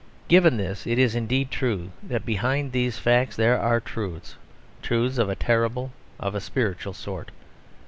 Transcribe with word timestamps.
Given 0.27 0.57
this, 0.57 0.87
it 0.87 0.97
is 0.97 1.13
indeed 1.13 1.51
true 1.51 1.91
that 2.01 2.25
behind 2.25 2.71
these 2.71 2.97
facts 2.97 3.35
there 3.35 3.59
are 3.59 3.79
truths; 3.79 4.35
truths 4.81 5.19
of 5.19 5.29
a 5.29 5.35
terrible, 5.35 5.91
of 6.19 6.33
a 6.33 6.41
spiritual 6.41 6.93
sort. 6.93 7.29